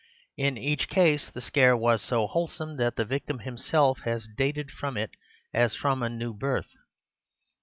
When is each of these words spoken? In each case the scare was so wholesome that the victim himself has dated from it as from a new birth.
In 0.35 0.57
each 0.57 0.87
case 0.89 1.29
the 1.29 1.41
scare 1.41 1.77
was 1.77 2.01
so 2.01 2.25
wholesome 2.25 2.77
that 2.77 2.95
the 2.95 3.05
victim 3.05 3.37
himself 3.37 3.99
has 3.99 4.27
dated 4.35 4.71
from 4.71 4.97
it 4.97 5.11
as 5.53 5.75
from 5.75 6.01
a 6.01 6.09
new 6.09 6.33
birth. 6.33 6.71